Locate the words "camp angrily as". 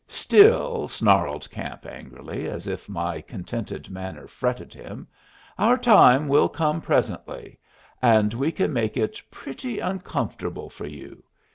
1.51-2.65